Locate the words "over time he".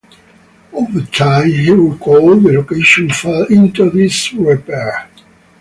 0.73-1.69